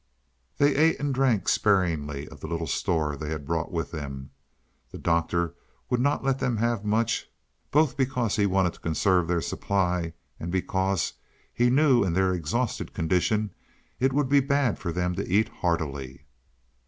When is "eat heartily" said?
15.31-16.25